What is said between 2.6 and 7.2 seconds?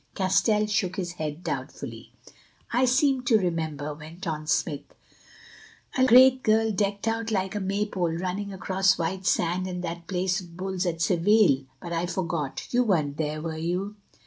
"I seem to remember," went on Smith, "a great girl decked